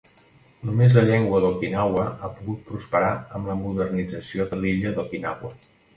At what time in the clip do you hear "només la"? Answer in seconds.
0.67-1.03